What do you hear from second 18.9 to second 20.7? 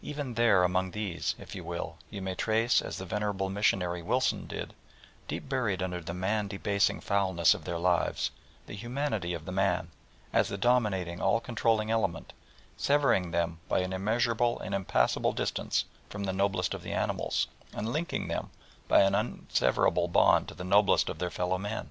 an inseverable bond to the